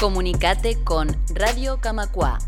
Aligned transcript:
Comunicate 0.00 0.78
con 0.84 1.08
Radio 1.34 1.78
Camacua. 1.80 2.38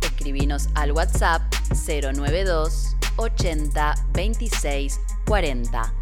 Escribinos 0.00 0.70
al 0.74 0.92
WhatsApp 0.92 1.42
092 1.86 2.96
80 3.16 3.94
26 4.14 5.00
40. 5.26 5.94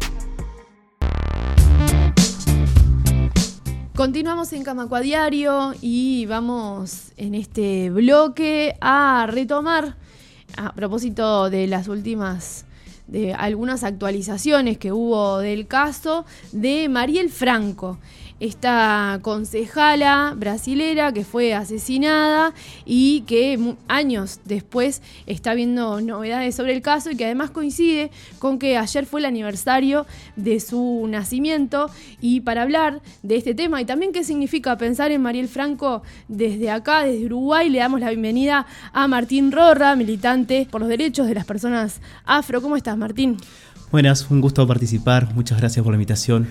Continuamos 3.93 4.53
en 4.53 4.63
Camacua 4.63 5.01
Diario 5.01 5.73
y 5.81 6.25
vamos 6.27 7.11
en 7.17 7.35
este 7.35 7.89
bloque 7.89 8.77
a 8.79 9.27
retomar, 9.29 9.97
a 10.55 10.71
propósito 10.71 11.49
de 11.49 11.67
las 11.67 11.89
últimas, 11.89 12.63
de 13.07 13.33
algunas 13.33 13.83
actualizaciones 13.83 14.77
que 14.77 14.93
hubo 14.93 15.39
del 15.39 15.67
caso 15.67 16.23
de 16.53 16.87
Mariel 16.87 17.29
Franco 17.29 17.99
esta 18.39 19.19
concejala 19.21 20.33
brasilera 20.35 21.11
que 21.13 21.23
fue 21.23 21.53
asesinada 21.53 22.53
y 22.85 23.21
que 23.21 23.75
años 23.87 24.39
después 24.45 25.01
está 25.25 25.53
viendo 25.53 26.01
novedades 26.01 26.55
sobre 26.55 26.73
el 26.73 26.81
caso 26.81 27.11
y 27.11 27.15
que 27.15 27.25
además 27.25 27.51
coincide 27.51 28.11
con 28.39 28.59
que 28.59 28.77
ayer 28.77 29.05
fue 29.05 29.21
el 29.21 29.25
aniversario 29.25 30.05
de 30.35 30.59
su 30.59 31.05
nacimiento 31.09 31.89
y 32.21 32.41
para 32.41 32.63
hablar 32.63 33.01
de 33.21 33.37
este 33.37 33.55
tema 33.55 33.81
y 33.81 33.85
también 33.85 34.11
qué 34.11 34.23
significa 34.23 34.77
pensar 34.77 35.11
en 35.11 35.21
Mariel 35.21 35.47
Franco 35.47 36.03
desde 36.27 36.71
acá, 36.71 37.03
desde 37.03 37.25
Uruguay, 37.25 37.69
le 37.69 37.79
damos 37.79 37.99
la 37.99 38.09
bienvenida 38.09 38.65
a 38.91 39.07
Martín 39.07 39.51
Rorra, 39.51 39.95
militante 39.95 40.67
por 40.69 40.81
los 40.81 40.89
derechos 40.89 41.27
de 41.27 41.35
las 41.35 41.45
personas 41.45 42.01
afro. 42.25 42.61
¿Cómo 42.61 42.75
estás, 42.75 42.97
Martín? 42.97 43.37
Buenas, 43.91 44.29
un 44.29 44.41
gusto 44.41 44.65
participar. 44.67 45.33
Muchas 45.35 45.59
gracias 45.59 45.83
por 45.83 45.93
la 45.93 45.97
invitación. 45.97 46.47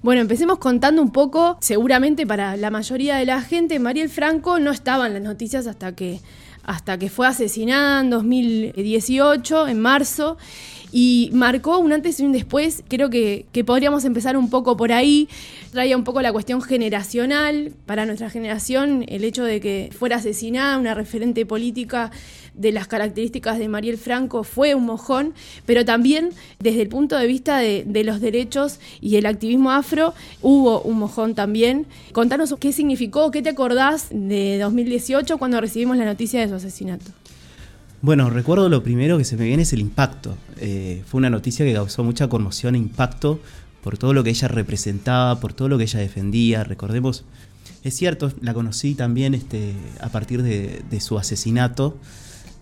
Bueno, 0.00 0.20
empecemos 0.20 0.58
contando 0.58 1.02
un 1.02 1.10
poco, 1.10 1.58
seguramente 1.60 2.24
para 2.24 2.56
la 2.56 2.70
mayoría 2.70 3.16
de 3.16 3.26
la 3.26 3.42
gente, 3.42 3.80
Mariel 3.80 4.08
Franco 4.08 4.60
no 4.60 4.70
estaba 4.70 5.08
en 5.08 5.14
las 5.14 5.22
noticias 5.22 5.66
hasta 5.66 5.96
que, 5.96 6.20
hasta 6.62 6.98
que 6.98 7.10
fue 7.10 7.26
asesinada 7.26 8.00
en 8.00 8.10
2018, 8.10 9.66
en 9.66 9.80
marzo 9.80 10.36
y 10.92 11.30
marcó 11.32 11.78
un 11.78 11.92
antes 11.92 12.20
y 12.20 12.24
un 12.24 12.32
después. 12.32 12.82
Creo 12.88 13.10
que, 13.10 13.46
podríamos 13.66 14.04
empezar 14.04 14.36
un 14.36 14.50
poco 14.50 14.76
por 14.76 14.92
ahí. 14.92 15.28
Traía 15.72 15.96
un 15.96 16.04
poco 16.04 16.22
la 16.22 16.32
cuestión 16.32 16.62
generacional 16.62 17.72
para 17.86 18.06
nuestra 18.06 18.30
generación, 18.30 19.04
el 19.08 19.24
hecho 19.24 19.44
de 19.44 19.60
que 19.60 19.90
fuera 19.96 20.16
asesinada 20.16 20.78
una 20.78 20.94
referente 20.94 21.44
política 21.44 22.10
de 22.54 22.72
las 22.72 22.88
características 22.88 23.58
de 23.58 23.68
Mariel 23.68 23.98
Franco 23.98 24.42
fue 24.42 24.74
un 24.74 24.84
mojón, 24.86 25.32
pero 25.64 25.84
también 25.84 26.30
desde 26.58 26.82
el 26.82 26.88
punto 26.88 27.16
de 27.16 27.26
vista 27.26 27.58
de, 27.58 27.84
los 28.04 28.20
derechos 28.20 28.80
y 29.00 29.16
el 29.16 29.26
activismo 29.26 29.70
afro 29.70 30.14
hubo 30.42 30.80
un 30.80 30.98
mojón 30.98 31.34
también. 31.34 31.86
Contanos 32.12 32.54
qué 32.58 32.72
significó, 32.72 33.30
qué 33.30 33.42
te 33.42 33.50
acordás 33.50 34.08
de 34.10 34.58
2018 34.58 35.38
cuando 35.38 35.60
recibimos 35.60 35.96
la 35.96 36.04
noticia 36.04 36.40
de 36.40 36.48
su 36.48 36.54
asesinato. 36.54 37.10
Bueno, 38.00 38.30
recuerdo 38.30 38.68
lo 38.68 38.82
primero 38.82 39.18
que 39.18 39.24
se 39.24 39.36
me 39.36 39.44
viene 39.44 39.62
es 39.62 39.72
el 39.72 39.80
impacto. 39.80 40.36
Eh, 40.58 41.02
fue 41.06 41.18
una 41.18 41.30
noticia 41.30 41.64
que 41.64 41.74
causó 41.74 42.04
mucha 42.04 42.28
conmoción 42.28 42.74
e 42.74 42.78
impacto 42.78 43.40
por 43.82 43.98
todo 43.98 44.12
lo 44.12 44.22
que 44.22 44.30
ella 44.30 44.48
representaba, 44.48 45.40
por 45.40 45.52
todo 45.52 45.68
lo 45.68 45.78
que 45.78 45.84
ella 45.84 46.00
defendía. 46.00 46.64
Recordemos, 46.64 47.24
es 47.82 47.94
cierto, 47.96 48.32
la 48.40 48.54
conocí 48.54 48.94
también 48.94 49.34
este, 49.34 49.74
a 50.00 50.08
partir 50.08 50.42
de 50.42 51.00
su 51.00 51.18
asesinato. 51.18 51.96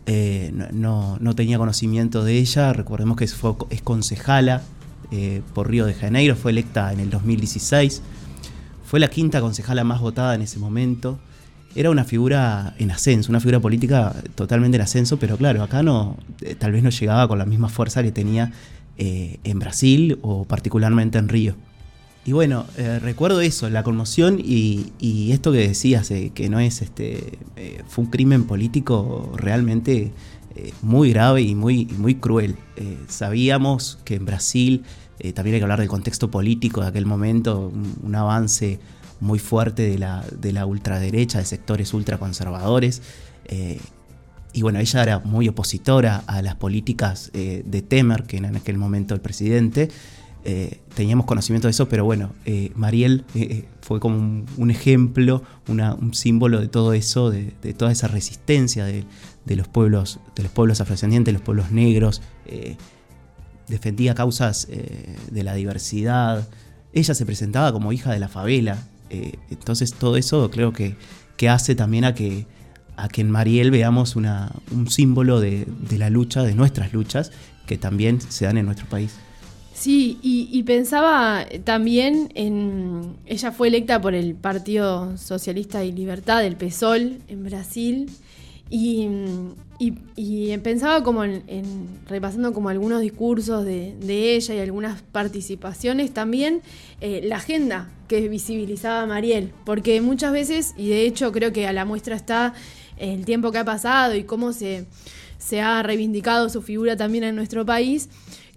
Eh, 0.09 0.53
no, 0.73 1.19
tenía 1.35 1.59
conocimiento 1.59 2.23
de 2.23 2.39
ella, 2.39 2.73
recordemos 2.73 3.17
que 3.17 3.25
es, 3.25 3.35
concejala 3.83 4.63
eh, 5.11 5.43
por 5.53 5.69
Río 5.69 5.85
de 5.85 5.95
Janeiro, 5.95 6.37
fue 6.37 6.53
electa 6.53 6.93
en 6.93 7.01
el 7.01 7.11
2016, 7.11 8.03
fue 8.85 9.01
la 9.01 9.09
quinta 9.09 9.41
concejala 9.41 9.83
más 9.83 10.01
votada 10.01 10.37
en 10.37 10.43
ese 10.43 10.61
momento, 10.61 11.19
era 11.77 11.91
una 11.91 12.05
figura 12.05 12.75
en 12.79 12.91
ascenso, 12.91 13.31
una 13.31 13.41
figura 13.41 13.61
política 13.61 14.15
totalmente 14.35 14.77
en 14.77 14.83
ascenso, 14.83 15.19
pero 15.19 15.37
claro, 15.37 15.63
acá 15.63 15.83
no, 15.83 16.17
eh, 16.41 16.55
tal 16.55 16.73
vez 16.73 16.83
no 16.83 16.91
llegaba 16.91 17.29
con 17.29 17.39
la 17.39 17.47
misma 17.47 17.69
fuerza 17.69 18.03
que 18.03 18.13
tenía 18.13 18.53
en 18.99 19.59
Brasil 19.59 20.19
o 20.23 20.47
particularmente 20.47 21.19
en 21.19 21.29
Río. 21.29 21.55
Y 22.27 22.33
bueno, 22.33 22.67
eh, 22.77 22.99
recuerdo 22.99 23.41
eso, 23.41 23.71
la 23.71 23.85
conmoción 23.85 24.41
y, 24.45 25.31
esto 25.31 25.53
que 25.53 25.59
decías, 25.59 26.13
que 26.35 26.49
no 26.49 26.59
es 26.59 26.83
este. 26.83 27.39
Eh, 27.55 27.83
fue 27.87 28.05
un 28.05 28.11
crimen 28.11 28.45
político 28.49 29.33
realmente 29.37 30.11
eh, 30.57 30.73
muy 30.83 31.11
grave 31.13 31.43
y 31.43 31.55
muy, 31.55 31.87
muy 31.97 32.17
cruel. 32.17 32.57
sabíamos 33.07 34.01
que 34.05 34.17
en 34.17 34.25
Brasil, 34.25 34.83
también 35.35 35.55
hay 35.55 35.61
que 35.61 35.65
hablar 35.65 35.79
del 35.79 35.89
contexto 35.89 36.29
político 36.29 36.81
de 36.81 36.89
aquel 36.89 37.07
momento, 37.07 37.73
un, 38.03 38.15
avance 38.17 38.81
muy 39.21 39.39
fuerte 39.39 39.89
de 39.89 39.99
la, 39.99 40.25
de 40.39 40.53
la 40.53 40.67
ultraderecha, 40.67 41.39
de 41.39 41.45
sectores 41.45 41.95
ultraconservadores. 41.95 43.03
y 44.53 44.63
bueno, 44.63 44.79
ella 44.79 45.03
era 45.03 45.19
muy 45.21 45.49
opositora 45.49 46.23
a 46.27 46.43
las 46.43 46.55
políticas 46.57 47.31
de 47.33 47.83
Temer, 47.83 48.25
que 48.25 48.39
era 48.39 48.49
en 48.49 48.57
aquel 48.57 48.79
momento 48.79 49.15
el 49.15 49.21
presidente. 49.21 49.91
Eh, 50.49 50.79
teníamos 50.95 51.27
conocimiento 51.27 51.67
de 51.67 51.73
eso, 51.73 51.89
pero 51.89 52.05
bueno, 52.05 52.33
eh, 52.45 52.71
Mariel 52.77 53.25
eh, 53.35 53.65
fue 53.81 53.99
como 53.99 54.45
un, 54.57 54.71
ejemplo, 54.71 55.43
un 55.67 56.15
símbolo 56.15 56.61
de 56.61 56.69
todo 56.69 56.93
eso, 56.93 57.31
de, 57.31 57.51
toda 57.77 57.91
esa 57.91 58.07
resistencia 58.07 58.85
de, 58.85 59.05
los 59.57 59.67
pueblos, 59.67 60.21
de 60.37 60.45
los 60.45 60.53
pueblos 60.53 60.81
afrodescendientes, 60.81 61.33
de 61.33 61.39
los 61.41 61.43
pueblos 61.43 61.73
negros, 61.73 62.23
defendía 63.67 64.15
causas 64.15 64.69
de 64.69 65.43
la 65.43 65.55
diversidad. 65.55 66.47
Ella 66.93 67.15
se 67.15 67.27
presentaba 67.27 67.73
como 67.73 67.93
hija 67.93 68.13
de 68.13 68.21
la 68.21 68.29
favela, 68.29 68.79
entonces 69.11 69.95
todo 69.95 70.17
eso 70.17 70.51
creo 70.51 70.73
que, 70.73 70.97
que 71.37 71.49
hace 71.49 71.75
también 71.75 72.05
a 72.05 72.15
que, 72.15 72.47
a 72.97 73.09
que 73.09 73.21
en 73.21 73.31
Mariel 73.31 73.71
veamos 73.71 74.17
una, 74.17 74.53
un 74.71 74.91
símbolo 74.91 75.41
de, 75.41 75.67
de 75.67 75.99
la 75.99 76.11
lucha, 76.11 76.43
de 76.43 76.55
nuestras 76.55 76.93
luchas, 76.93 77.33
que 77.67 77.79
también 77.79 78.21
se 78.21 78.45
dan 78.45 78.59
en 78.59 78.67
nuestro 78.67 78.87
país. 78.89 79.15
Sí, 79.77 80.19
y, 80.23 80.63
pensaba 80.63 81.45
también 81.65 82.31
en. 82.35 83.15
Ella 83.27 83.53
fue 83.53 83.69
electa 83.69 84.01
por 84.01 84.15
el 84.15 84.35
Partido 84.35 85.19
Socialista 85.19 85.85
y 85.85 85.93
Libertad, 85.93 86.47
el 86.47 86.57
PSOL, 86.57 87.19
en 87.29 87.45
Brasil. 87.45 88.11
Y, 88.69 89.09
pensaba 90.63 91.03
como 91.03 91.25
en, 91.25 91.87
repasando 92.09 92.53
como 92.53 92.69
algunos 92.69 93.01
discursos 93.01 93.65
de, 93.65 93.97
ella 94.09 94.55
y 94.55 94.59
algunas 94.59 95.03
participaciones, 95.03 96.13
también 96.13 96.63
eh, 97.01 97.21
la 97.25 97.37
agenda 97.37 97.91
que 98.09 98.29
visibilizaba 98.29 99.07
Mariel, 99.07 99.53
porque 99.65 100.01
muchas 100.01 100.33
veces, 100.33 100.75
y 100.77 100.89
de 100.89 101.07
hecho 101.07 101.33
creo 101.33 101.53
que 101.53 101.67
a 101.67 101.73
la 101.73 101.85
muestra 101.85 102.17
está 102.17 102.55
el 102.97 103.25
tiempo 103.25 103.53
que 103.53 103.59
ha 103.59 103.65
pasado 103.65 104.15
y 104.15 104.25
cómo 104.25 104.53
se 104.53 104.87
ha 105.61 105.83
reivindicado 105.83 106.49
su 106.49 106.63
figura 106.63 106.97
también 106.97 107.25
en 107.25 107.37
nuestro 107.37 107.67
país, 107.67 108.09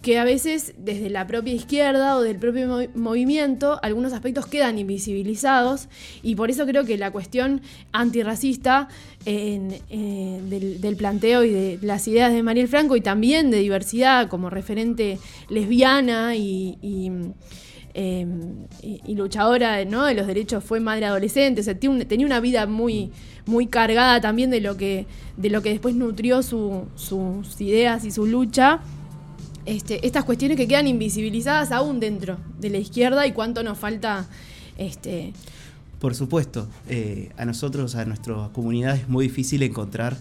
que 0.01 0.17
a 0.17 0.23
veces 0.23 0.73
desde 0.77 1.09
la 1.09 1.27
propia 1.27 1.53
izquierda 1.53 2.15
o 2.15 2.21
del 2.21 2.37
propio 2.37 2.89
movimiento 2.95 3.79
algunos 3.83 4.13
aspectos 4.13 4.45
quedan 4.45 4.79
invisibilizados 4.79 5.89
y 6.23 6.35
por 6.35 6.49
eso 6.49 6.65
creo 6.65 6.85
que 6.85 6.97
la 6.97 7.11
cuestión 7.11 7.61
antirracista 7.91 8.87
eh, 9.25 9.81
del, 10.79 10.95
planteo 10.95 11.43
y 11.43 11.49
de 11.49 11.79
las 11.81 12.07
ideas 12.07 12.31
de 12.31 12.43
Mariel 12.43 12.69
Franco 12.69 12.95
y 12.95 13.01
también 13.01 13.51
de 13.51 13.59
diversidad 13.59 14.29
como 14.29 14.49
referente 14.49 15.19
lesbiana 15.49 16.35
y, 16.35 16.77
em, 17.93 18.65
luchadora 19.07 19.83
¿no? 19.83 20.05
de 20.05 20.13
los 20.13 20.27
derechos 20.27 20.63
fue 20.63 20.79
madre 20.79 21.05
adolescente, 21.07 21.61
tenía 21.75 22.25
una 22.25 22.39
vida 22.39 22.65
muy, 22.67 23.11
muy 23.45 23.67
cargada 23.67 24.21
también 24.21 24.49
de 24.49 24.61
lo 24.61 24.77
que, 24.77 25.07
de 25.35 25.49
lo 25.49 25.61
que 25.61 25.69
después 25.69 25.95
nutrió 25.95 26.41
sus 26.41 27.59
ideas 27.59 28.05
y 28.05 28.11
su 28.11 28.25
lucha. 28.25 28.79
Este, 29.69 30.03
estas 30.07 30.23
cuestiones 30.23 30.57
que 30.57 30.67
quedan 30.67 30.87
invisibilizadas 30.87 31.71
aún 31.71 31.99
dentro 31.99 32.39
de 32.59 32.71
la 32.71 32.79
izquierda 32.79 33.27
y 33.27 33.33
cuánto 33.33 33.61
nos 33.61 33.77
falta. 33.77 34.27
Este... 34.79 35.31
Por 35.99 36.15
supuesto, 36.15 36.67
eh, 36.87 37.29
a 37.37 37.45
nosotros, 37.45 37.93
a 37.93 38.03
nuestra 38.05 38.49
comunidad 38.51 38.95
es 38.95 39.07
muy 39.07 39.27
difícil 39.27 39.61
encontrar 39.61 40.17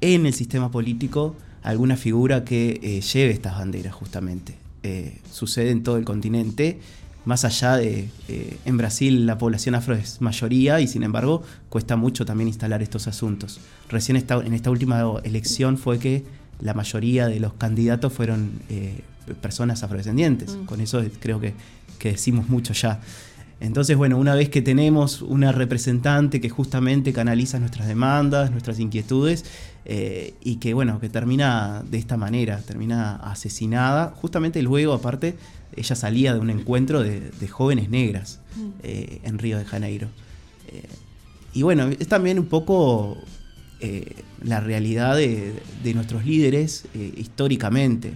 en 0.00 0.26
el 0.26 0.34
sistema 0.34 0.72
político 0.72 1.36
alguna 1.62 1.96
figura 1.96 2.44
que 2.44 2.80
eh, 2.82 3.00
lleve 3.00 3.30
estas 3.30 3.56
banderas 3.56 3.94
justamente. 3.94 4.56
Eh, 4.82 5.20
sucede 5.30 5.70
en 5.70 5.84
todo 5.84 5.96
el 5.96 6.04
continente, 6.04 6.80
más 7.24 7.44
allá 7.44 7.76
de, 7.76 8.08
en 8.64 8.76
Brasil 8.76 9.24
la 9.24 9.38
población 9.38 9.76
afro 9.76 9.94
es 9.94 10.20
mayoría 10.20 10.80
y 10.80 10.88
sin 10.88 11.04
embargo 11.04 11.44
cuesta 11.68 11.94
mucho 11.94 12.24
también 12.24 12.48
instalar 12.48 12.82
estos 12.82 13.06
asuntos. 13.06 13.60
Recién 13.88 14.16
en 14.16 14.54
esta 14.54 14.70
última 14.70 15.20
elección 15.22 15.78
fue 15.78 16.00
que 16.00 16.24
la 16.60 16.74
mayoría 16.74 17.26
de 17.26 17.40
los 17.40 17.54
candidatos 17.54 18.12
fueron 18.12 18.50
eh, 18.68 19.00
personas 19.40 19.82
afrodescendientes. 19.82 20.56
Mm. 20.56 20.64
Con 20.66 20.80
eso 20.80 21.02
creo 21.20 21.40
que, 21.40 21.54
decimos 22.02 22.48
mucho 22.48 22.72
ya. 22.72 23.00
Entonces, 23.60 23.96
bueno, 23.96 24.16
una 24.16 24.34
vez 24.34 24.48
que 24.48 24.62
tenemos 24.62 25.20
una 25.20 25.52
representante 25.52 26.40
que 26.40 26.48
justamente 26.48 27.12
canaliza 27.12 27.58
nuestras 27.58 27.88
demandas, 27.88 28.50
nuestras 28.50 28.80
inquietudes, 28.80 29.44
eh, 29.84 30.34
y 30.40 30.56
que, 30.56 30.72
bueno, 30.72 30.98
que 30.98 31.10
termina 31.10 31.82
de 31.90 31.98
esta 31.98 32.16
manera, 32.16 32.58
termina 32.58 33.16
asesinada, 33.16 34.14
justamente 34.16 34.62
luego, 34.62 34.94
aparte, 34.94 35.36
ella 35.76 35.94
salía 35.94 36.32
de 36.32 36.40
un 36.40 36.48
encuentro 36.48 37.02
de, 37.02 37.48
jóvenes 37.48 37.90
negras 37.90 38.40
mm. 38.56 38.68
eh, 38.82 39.20
en 39.24 39.38
Río 39.38 39.58
de 39.58 39.64
Janeiro. 39.66 40.08
y 41.52 41.62
bueno, 41.62 41.88
es 41.88 42.08
también 42.08 42.38
un 42.38 42.46
poco 42.46 43.18
eh, 43.80 44.14
la 44.42 44.60
realidad 44.60 45.16
de, 45.16 45.62
nuestros 45.94 46.24
líderes 46.24 46.86
eh, 46.94 47.12
históricamente. 47.16 48.14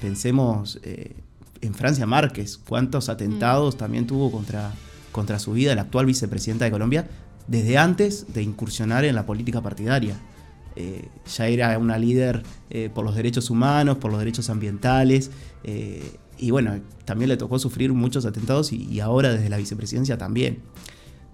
Pensemos 0.00 0.78
en 1.62 1.74
Francia 1.74 2.06
Márquez, 2.06 2.58
cuántos 2.58 3.08
atentados 3.08 3.74
mm. 3.74 3.78
también 3.78 4.06
tuvo 4.06 4.30
contra, 4.30 4.72
contra 5.12 5.38
su 5.38 5.52
vida 5.52 5.74
la 5.74 5.82
actual 5.82 6.06
vicepresidenta 6.06 6.66
de 6.66 6.70
Colombia 6.70 7.08
desde 7.48 7.78
antes 7.78 8.32
de 8.32 8.42
incursionar 8.42 9.04
en 9.04 9.14
la 9.14 9.26
política 9.26 9.62
partidaria. 9.62 10.16
Eh, 10.74 11.08
ya 11.34 11.48
era 11.48 11.78
una 11.78 11.98
líder 11.98 12.42
eh, 12.68 12.90
por 12.92 13.04
los 13.04 13.14
derechos 13.14 13.48
humanos, 13.48 13.96
por 13.96 14.10
los 14.10 14.20
derechos 14.20 14.50
ambientales, 14.50 15.30
eh, 15.64 16.16
y 16.38 16.50
bueno, 16.50 16.80
también 17.06 17.30
le 17.30 17.38
tocó 17.38 17.58
sufrir 17.58 17.94
muchos 17.94 18.26
atentados 18.26 18.72
y, 18.72 19.00
ahora 19.00 19.32
desde 19.32 19.48
la 19.48 19.56
vicepresidencia 19.56 20.18
también. 20.18 20.58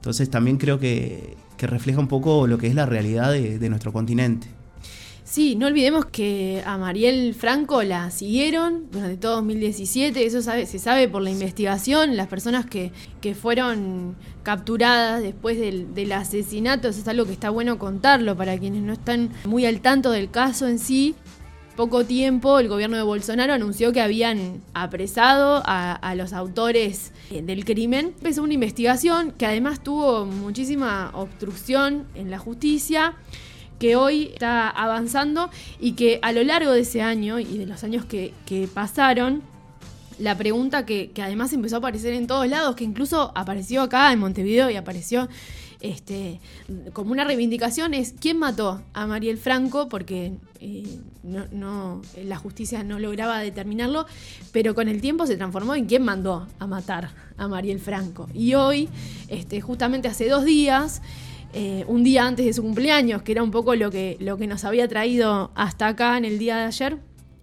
Entonces 0.02 0.28
también 0.28 0.58
creo 0.58 0.78
que, 0.78 1.36
refleja 1.58 2.00
un 2.00 2.08
poco 2.08 2.48
lo 2.48 2.58
que 2.58 2.66
es 2.66 2.74
la 2.74 2.86
realidad 2.86 3.32
de 3.32 3.68
nuestro 3.68 3.92
continente. 3.92 4.48
Sí, 5.32 5.54
no 5.54 5.68
olvidemos 5.68 6.04
que 6.04 6.62
a 6.66 6.76
Mariel 6.76 7.32
Franco 7.34 7.82
la 7.84 8.10
siguieron 8.10 8.90
durante 8.90 9.16
todo 9.16 9.36
2017, 9.36 10.26
eso 10.26 10.42
se 10.42 10.78
sabe 10.78 11.08
por 11.08 11.22
la 11.22 11.30
investigación, 11.30 12.18
las 12.18 12.26
personas 12.26 12.66
que, 12.66 12.92
fueron 13.34 14.14
capturadas 14.42 15.22
después 15.22 15.58
del, 15.58 16.12
asesinato, 16.12 16.88
eso 16.88 17.00
es 17.00 17.08
algo 17.08 17.24
que 17.24 17.32
está 17.32 17.48
bueno 17.48 17.78
contarlo 17.78 18.36
para 18.36 18.58
quienes 18.58 18.82
no 18.82 18.92
están 18.92 19.30
muy 19.46 19.64
al 19.64 19.80
tanto 19.80 20.10
del 20.10 20.30
caso 20.30 20.68
en 20.68 20.78
sí. 20.78 21.14
Poco 21.76 22.04
tiempo 22.04 22.58
el 22.58 22.68
gobierno 22.68 22.98
de 22.98 23.02
Bolsonaro 23.02 23.54
anunció 23.54 23.92
que 23.92 24.02
habían 24.02 24.60
apresado 24.74 25.62
a, 25.64 26.14
los 26.14 26.34
autores 26.34 27.12
eh, 27.30 27.40
del 27.40 27.64
crimen. 27.64 28.12
Empezó 28.18 28.42
una 28.42 28.52
investigación 28.52 29.32
que 29.32 29.46
además 29.46 29.82
tuvo 29.82 30.26
muchísima 30.26 31.10
obstrucción 31.14 32.06
en 32.14 32.30
la 32.30 32.38
justicia 32.38 33.14
que 33.78 33.96
hoy 33.96 34.30
está 34.34 34.68
avanzando 34.68 35.50
y 35.80 35.92
que 35.92 36.18
a 36.22 36.32
lo 36.32 36.44
largo 36.44 36.72
de 36.72 36.80
ese 36.80 37.00
año 37.00 37.40
y 37.40 37.56
de 37.58 37.66
los 37.66 37.82
años 37.82 38.04
que, 38.04 38.32
pasaron, 38.74 39.42
la 40.18 40.36
pregunta 40.36 40.84
que, 40.84 41.10
además 41.22 41.54
empezó 41.54 41.76
a 41.76 41.78
aparecer 41.78 42.12
en 42.12 42.26
todos 42.26 42.46
lados, 42.46 42.76
que 42.76 42.84
incluso 42.84 43.32
apareció 43.34 43.80
acá 43.80 44.12
en 44.12 44.20
Montevideo 44.20 44.68
y 44.68 44.76
apareció 44.76 45.26
este, 45.82 46.40
como 46.92 47.10
una 47.10 47.24
reivindicación, 47.24 47.92
es 47.92 48.14
¿quién 48.18 48.38
mató 48.38 48.82
a 48.94 49.06
Mariel 49.06 49.36
Franco? 49.36 49.88
Porque 49.88 50.32
eh, 50.60 50.98
no, 51.24 52.00
la 52.24 52.36
justicia 52.36 52.84
no 52.84 53.00
lograba 53.00 53.40
determinarlo, 53.40 54.06
pero 54.52 54.76
con 54.76 54.88
el 54.88 55.00
tiempo 55.00 55.26
se 55.26 55.36
transformó 55.36 55.74
en 55.74 55.86
quién 55.86 56.04
mandó 56.04 56.46
a 56.60 56.66
matar 56.68 57.10
a 57.36 57.48
Mariel 57.48 57.80
Franco. 57.80 58.28
Y 58.32 58.54
hoy, 58.54 58.88
este, 59.26 59.60
justamente 59.60 60.06
hace 60.06 60.28
dos 60.28 60.44
días, 60.44 61.02
eh, 61.52 61.84
un 61.88 62.04
día 62.04 62.26
antes 62.26 62.46
de 62.46 62.52
su 62.52 62.62
cumpleaños, 62.62 63.22
que 63.22 63.32
era 63.32 63.42
un 63.42 63.50
poco 63.50 63.74
lo 63.74 63.90
que, 63.90 64.16
lo 64.20 64.38
que 64.38 64.46
nos 64.46 64.64
había 64.64 64.86
traído 64.86 65.50
hasta 65.56 65.88
acá 65.88 66.16
en 66.16 66.24
el 66.24 66.38
día 66.38 66.58
de 66.58 66.62
ayer. 66.62 66.98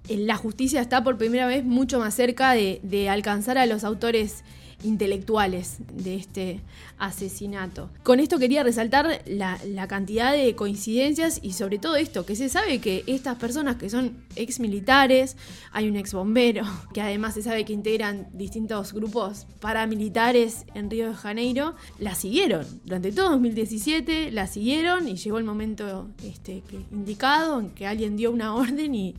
Eh, 0.07 0.15
la 0.15 0.37
justicia 0.37 0.79
está 0.79 1.03
por 1.03 1.17
primera 1.17 1.45
vez 1.45 1.65
mucho 1.65 1.99
más 1.99 2.13
cerca 2.13 2.53
de, 2.53 2.79
de 2.83 3.09
alcanzar 3.09 3.57
a 3.57 3.65
los 3.65 3.83
autores 3.83 4.45
intelectuales 4.83 5.77
de 5.93 6.15
este 6.15 6.61
asesinato. 6.99 7.89
Con 8.03 8.19
esto 8.19 8.37
quería 8.37 8.63
resaltar 8.63 9.23
la, 9.25 9.57
cantidad 9.87 10.33
de 10.33 10.55
coincidencias 10.55 11.39
y 11.41 11.53
sobre 11.53 11.79
todo 11.79 11.95
esto, 11.95 12.25
que 12.25 12.35
se 12.35 12.49
sabe 12.49 12.79
que 12.79 13.03
estas 13.07 13.37
personas 13.37 13.77
que 13.77 13.89
son 13.89 14.25
ex 14.35 14.59
militares, 14.59 15.35
hay 15.71 15.89
un 15.89 15.95
ex 15.95 16.13
bombero, 16.13 16.63
que 16.93 17.01
además 17.01 17.33
se 17.33 17.41
sabe 17.41 17.65
que 17.65 17.73
integran 17.73 18.27
distintos 18.33 18.93
grupos 18.93 19.47
paramilitares 19.59 20.65
en 20.75 20.89
Río 20.89 21.09
de 21.09 21.15
Janeiro, 21.15 21.75
la 21.97 22.13
siguieron. 22.13 22.65
Durante 22.83 23.11
todo 23.11 23.31
2017 23.31 24.31
la 24.31 24.47
siguieron 24.47 25.07
y 25.07 25.15
llegó 25.15 25.37
el 25.37 25.43
momento 25.45 26.09
este, 26.23 26.63
indicado 26.91 27.59
en 27.59 27.69
que 27.71 27.87
alguien 27.87 28.15
dio 28.15 28.31
una 28.31 28.53
orden 28.53 28.93
y, 28.95 29.15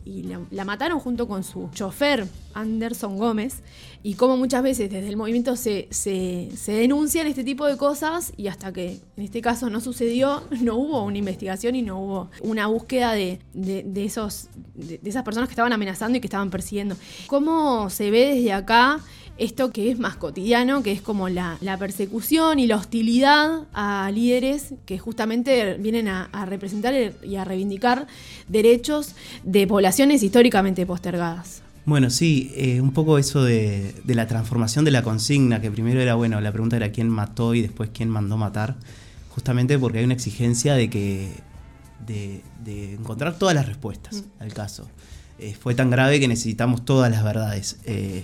la 0.50 0.64
mataron 0.64 1.00
junto 1.00 1.26
con 1.26 1.42
su 1.42 1.70
chofer 1.72 2.26
Anderson 2.54 3.16
Gómez 3.16 3.62
y 4.02 4.14
como 4.14 4.36
muchas 4.36 4.62
veces 4.62 4.90
desde 4.90 5.08
el 5.08 5.16
movimiento 5.16 5.56
se, 5.56 5.88
se, 5.90 6.72
denuncian 6.72 7.26
este 7.26 7.44
tipo 7.44 7.66
de 7.66 7.69
cosas 7.76 8.32
y 8.36 8.48
hasta 8.48 8.72
que 8.72 9.00
en 9.16 9.24
este 9.24 9.40
caso 9.40 9.70
no 9.70 9.80
sucedió, 9.80 10.42
no 10.60 10.76
hubo 10.76 11.02
una 11.04 11.18
investigación 11.18 11.74
y 11.74 11.82
no 11.82 12.00
hubo 12.00 12.30
una 12.42 12.66
búsqueda 12.66 13.12
de, 13.12 13.40
esos, 13.94 14.48
de, 14.74 15.00
esas 15.04 15.22
personas 15.22 15.48
que 15.48 15.52
estaban 15.52 15.72
amenazando 15.72 16.18
y 16.18 16.20
que 16.20 16.26
estaban 16.26 16.50
persiguiendo. 16.50 16.96
¿Cómo 17.26 17.90
se 17.90 18.10
ve 18.10 18.34
desde 18.34 18.52
acá 18.52 19.00
esto 19.38 19.72
que 19.72 19.90
es 19.90 19.98
más 19.98 20.16
cotidiano, 20.16 20.82
que 20.82 20.92
es 20.92 21.00
como 21.00 21.28
la, 21.28 21.58
persecución 21.78 22.58
y 22.58 22.66
la 22.66 22.76
hostilidad 22.76 23.66
a 23.72 24.10
líderes 24.12 24.74
que 24.84 24.98
justamente 24.98 25.74
vienen 25.74 26.08
a 26.08 26.44
representar 26.46 26.94
y 27.22 27.36
a 27.36 27.44
reivindicar 27.44 28.06
derechos 28.48 29.14
de 29.42 29.66
poblaciones 29.66 30.22
históricamente 30.22 30.84
postergadas? 30.84 31.62
Bueno, 31.90 32.08
sí, 32.08 32.52
eh, 32.54 32.80
un 32.80 32.92
poco 32.92 33.18
eso 33.18 33.42
de, 33.42 34.00
la 34.06 34.28
transformación 34.28 34.84
de 34.84 34.92
la 34.92 35.02
consigna, 35.02 35.60
que 35.60 35.72
primero 35.72 36.00
era, 36.00 36.14
bueno, 36.14 36.40
la 36.40 36.52
pregunta 36.52 36.76
era 36.76 36.92
quién 36.92 37.08
mató 37.08 37.52
y 37.52 37.62
después 37.62 37.90
quién 37.92 38.08
mandó 38.08 38.36
matar, 38.36 38.76
justamente 39.30 39.76
porque 39.76 39.98
hay 39.98 40.04
una 40.04 40.14
exigencia 40.14 40.74
de 40.74 40.88
que 40.88 41.32
de, 42.06 42.44
encontrar 42.94 43.36
todas 43.40 43.56
las 43.56 43.66
respuestas 43.66 44.22
mm. 44.22 44.42
al 44.42 44.52
caso. 44.54 44.88
Eh, 45.40 45.56
fue 45.60 45.74
tan 45.74 45.90
grave 45.90 46.20
que 46.20 46.28
necesitamos 46.28 46.84
todas 46.84 47.10
las 47.10 47.24
verdades. 47.24 47.80
Eh, 47.86 48.22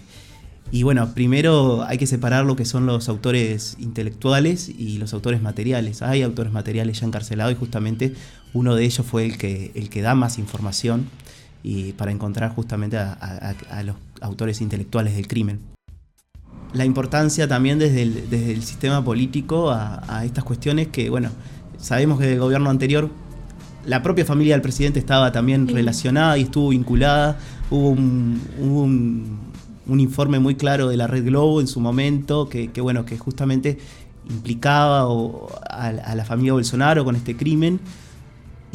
y 0.70 0.84
bueno, 0.84 1.12
primero 1.12 1.82
hay 1.88 1.98
que 1.98 2.06
separar 2.06 2.44
lo 2.44 2.54
que 2.54 2.66
son 2.66 2.86
los 2.86 3.08
autores 3.08 3.74
intelectuales 3.80 4.68
y 4.68 4.98
los 4.98 5.12
autores 5.12 5.42
materiales. 5.42 6.02
Hay 6.02 6.22
autores 6.22 6.52
materiales 6.52 7.00
ya 7.00 7.06
encarcelados 7.06 7.52
y 7.52 7.56
justamente 7.56 8.14
uno 8.52 8.76
de 8.76 8.84
ellos 8.84 9.04
fue 9.04 9.26
el 9.26 9.38
que, 9.38 9.72
el 9.74 9.90
que 9.90 10.02
da 10.02 10.14
más 10.14 10.38
información 10.38 11.10
y 11.66 11.94
para 11.94 12.12
encontrar 12.12 12.54
justamente 12.54 12.96
a, 12.96 13.82
los 13.84 13.96
autores 14.20 14.60
intelectuales 14.60 15.16
del 15.16 15.26
crimen. 15.26 15.58
La 16.72 16.84
importancia 16.84 17.48
también 17.48 17.80
desde 17.80 18.02
el, 18.02 18.30
desde 18.30 18.52
el 18.52 18.62
sistema 18.62 19.04
político 19.04 19.72
a, 19.72 20.24
estas 20.24 20.44
cuestiones 20.44 20.86
que, 20.86 21.10
bueno, 21.10 21.30
sabemos 21.76 22.20
que 22.20 22.26
del 22.26 22.38
gobierno 22.38 22.70
anterior 22.70 23.10
la 23.84 24.00
propia 24.00 24.24
familia 24.24 24.54
del 24.54 24.62
presidente 24.62 25.00
estaba 25.00 25.32
también 25.32 25.66
relacionada 25.66 26.38
y 26.38 26.42
estuvo 26.42 26.68
vinculada. 26.68 27.36
Hubo 27.68 27.88
un, 27.88 28.40
un, 29.88 30.00
informe 30.00 30.38
muy 30.38 30.54
claro 30.54 30.88
de 30.88 30.96
la 30.96 31.08
Red 31.08 31.24
Globo 31.24 31.60
en 31.60 31.66
su 31.66 31.80
momento 31.80 32.48
que, 32.48 32.70
bueno, 32.80 33.04
que 33.04 33.18
justamente 33.18 33.78
implicaba 34.30 35.00
a, 35.00 35.86
a, 35.88 36.14
la 36.14 36.24
familia 36.24 36.52
Bolsonaro 36.52 37.04
con 37.04 37.16
este 37.16 37.36
crimen. 37.36 37.80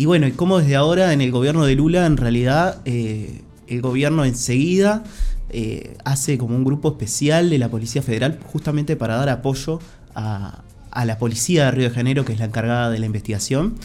Y 0.01 0.05
bueno, 0.05 0.25
y 0.25 0.31
cómo 0.31 0.58
desde 0.58 0.75
ahora 0.75 1.13
en 1.13 1.22
el 1.22 1.29
gobierno 1.29 1.63
de 1.63 1.75
Lula 1.75 2.08
en 2.08 2.17
realidad 2.17 2.81
eh, 2.86 3.43
el 3.67 3.84
gobierno 3.84 4.25
enseguida 4.25 5.03
eh, 5.51 5.96
hace 6.05 6.39
como 6.39 6.55
un 6.55 6.63
grupo 6.63 6.89
especial 6.89 7.51
de 7.51 7.60
la 7.60 7.70
Policía 7.70 8.01
Federal 8.01 8.39
justamente 8.51 8.96
para 8.96 9.17
dar 9.17 9.29
apoyo 9.29 9.79
a, 10.15 10.63
la 11.05 11.20
Policía 11.20 11.65
de 11.65 11.72
Río 11.72 11.89
de 11.89 11.93
Janeiro, 11.93 12.25
que 12.25 12.34
es 12.34 12.39
la 12.39 12.46
encargada 12.46 12.89
de 12.89 12.98
la 12.98 13.05
investigación. 13.05 13.75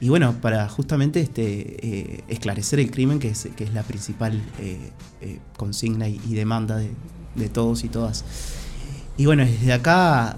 Y 0.00 0.08
bueno, 0.08 0.34
para 0.40 0.68
justamente 0.68 1.20
este, 1.20 1.76
eh, 1.86 2.24
esclarecer 2.26 2.80
el 2.80 2.90
crimen, 2.90 3.20
que 3.20 3.28
es, 3.28 3.48
que 3.54 3.62
es 3.62 3.72
la 3.72 3.84
principal 3.84 4.42
consigna 5.56 6.08
y, 6.08 6.18
demanda 6.34 6.78
de, 6.78 6.90
de, 7.36 7.48
todos 7.48 7.84
y 7.84 7.88
todas. 7.88 8.24
Y 9.16 9.24
bueno, 9.24 9.44
desde 9.44 9.72
acá 9.72 10.36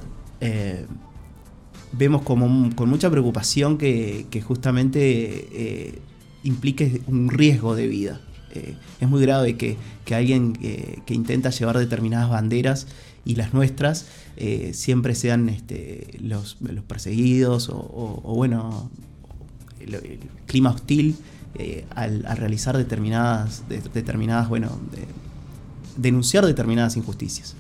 vemos 1.92 2.22
como 2.22 2.74
con 2.74 2.88
mucha 2.88 3.10
preocupación 3.10 3.78
que, 3.78 4.44
justamente 4.44 5.48
eh, 5.52 5.98
implique 6.42 7.02
un 7.06 7.28
riesgo 7.30 7.74
de 7.74 7.86
vida. 7.86 8.20
Eh, 8.54 8.74
es 9.00 9.08
muy 9.08 9.22
grave 9.22 9.56
que, 9.56 9.76
alguien 10.14 10.52
que 10.52 11.14
intenta 11.14 11.50
llevar 11.50 11.78
determinadas 11.78 12.28
banderas 12.28 12.86
y 13.24 13.36
las 13.36 13.54
nuestras 13.54 14.06
eh, 14.36 14.72
siempre 14.74 15.14
sean 15.14 15.48
este, 15.48 16.18
los, 16.20 16.58
perseguidos 16.86 17.70
o, 17.70 18.34
bueno, 18.34 18.90
el, 19.80 20.20
clima 20.46 20.70
hostil 20.70 21.16
al, 21.94 22.24
realizar 22.36 22.76
determinadas, 22.76 23.64
determinadas 23.68 24.48
bueno, 24.48 24.78
denunciar 25.96 26.44
determinadas 26.44 26.96
injusticias. 26.96 27.54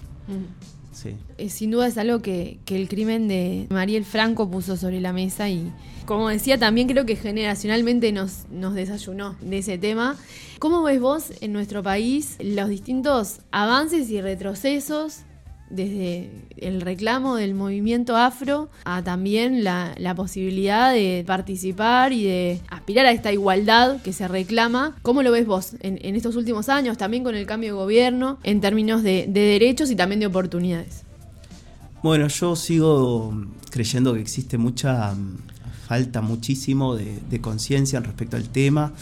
Eh, 1.38 1.48
sin 1.48 1.70
duda 1.70 1.86
es 1.86 1.98
algo 1.98 2.20
que, 2.20 2.58
el 2.66 2.88
crimen 2.88 3.28
de 3.28 3.66
Mariel 3.70 4.04
Franco 4.04 4.50
puso 4.50 4.76
sobre 4.76 5.00
la 5.00 5.12
mesa 5.12 5.48
y, 5.48 5.70
como 6.06 6.28
decía, 6.28 6.58
también 6.58 6.88
creo 6.88 7.04
que 7.04 7.16
generacionalmente 7.16 8.12
nos, 8.12 8.46
nos 8.50 8.74
desayunó 8.74 9.36
de 9.40 9.58
ese 9.58 9.78
tema. 9.78 10.16
¿Cómo 10.58 10.82
ves 10.82 11.00
vos 11.00 11.32
en 11.40 11.52
nuestro 11.52 11.82
país 11.82 12.36
los 12.40 12.68
distintos 12.68 13.40
avances 13.50 14.10
y 14.10 14.20
retrocesos 14.20 15.22
desde 15.72 16.30
el 16.58 16.82
reclamo 16.82 17.36
del 17.36 17.54
movimiento 17.54 18.16
afro 18.16 18.68
a 18.84 19.02
también 19.02 19.64
la, 19.64 19.94
posibilidad 20.14 20.92
de 20.92 21.24
participar 21.26 22.12
y 22.12 22.24
de 22.24 22.60
aspirar 22.68 23.06
a 23.06 23.12
esta 23.12 23.32
igualdad 23.32 24.00
que 24.02 24.12
se 24.12 24.28
reclama. 24.28 24.94
¿Cómo 25.02 25.22
lo 25.22 25.32
ves 25.32 25.46
vos 25.46 25.74
en, 25.80 26.14
estos 26.14 26.36
últimos 26.36 26.68
años, 26.68 26.98
también 26.98 27.24
con 27.24 27.34
el 27.34 27.46
cambio 27.46 27.70
de 27.70 27.80
gobierno, 27.80 28.38
en 28.42 28.60
términos 28.60 29.02
de, 29.02 29.26
derechos 29.26 29.90
y 29.90 29.96
también 29.96 30.20
de 30.20 30.26
oportunidades? 30.26 31.02
Bueno, 32.02 32.28
yo 32.28 32.54
sigo 32.56 33.32
creyendo 33.70 34.12
que 34.14 34.20
existe 34.20 34.58
mucha 34.58 35.14
mm, 35.14 35.38
falta 35.86 36.20
muchísimo 36.20 36.94
de, 36.94 37.40
conciencia 37.40 38.00
respecto 38.00 38.36
al 38.36 38.48
tema. 38.50 38.92